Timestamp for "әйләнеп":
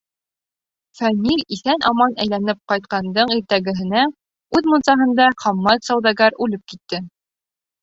2.25-2.59